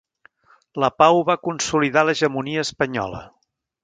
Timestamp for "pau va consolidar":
1.01-2.05